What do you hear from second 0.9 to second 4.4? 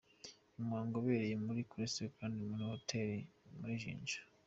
wabereye muri Crested Crane Hotel muri Jinja.